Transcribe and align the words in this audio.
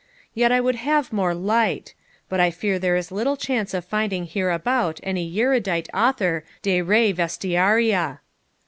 Yet 0.33 0.51
I 0.51 0.59
would 0.59 0.73
we 0.77 0.81
had 0.81 1.13
more 1.13 1.35
light; 1.35 1.93
but 2.27 2.39
I 2.39 2.49
fear 2.49 2.79
there 2.79 2.95
is 2.95 3.11
little 3.11 3.37
chance 3.37 3.71
of 3.75 3.85
finding 3.85 4.25
hereabout 4.25 4.99
any 5.03 5.31
erudite 5.39 5.89
author 5.93 6.43
de 6.63 6.81
re 6.81 7.11
vestiaria.' 7.13 8.19